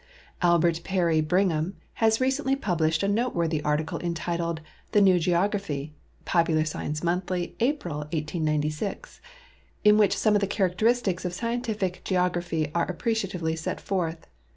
Albert 0.41 0.81
Perry 0.83 1.21
Brigii.\m 1.21 1.75
has 2.01 2.19
recently 2.19 2.55
published 2.55 3.03
a 3.03 3.07
noteworthy 3.07 3.61
article 3.61 3.99
entitled 3.99 4.59
"The 4.93 4.99
New 5.01 5.19
Geography" 5.19 5.93
{Popular 6.25 6.65
Science 6.65 7.03
Monthly, 7.03 7.55
April, 7.59 8.07
189()), 8.11 9.19
in 9.83 9.99
which 9.99 10.17
some 10.17 10.33
of 10.33 10.41
the 10.41 10.47
characteristics 10.47 11.23
of 11.23 11.33
scientific 11.33 12.03
geography 12.03 12.71
are 12.73 12.89
appreciatively 12.89 13.55
set 13.55 13.79
forth. 13.79 14.25